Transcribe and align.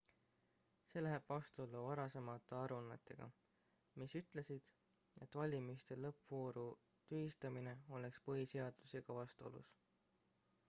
see 0.91 1.01
läheb 1.07 1.25
vastuollu 1.31 1.81
varasemate 1.87 2.55
aruannetega 2.59 3.27
mis 4.03 4.15
ütlesid 4.21 4.71
et 5.25 5.37
valimiste 5.41 5.97
lõppvooru 6.07 6.63
tühistamine 7.11 7.75
oleks 7.99 8.21
põhiseadusega 8.31 9.19
vastuolus 9.19 9.75